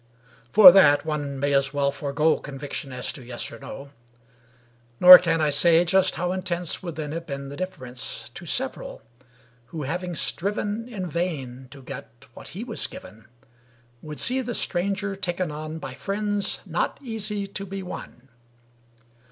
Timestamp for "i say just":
5.41-6.15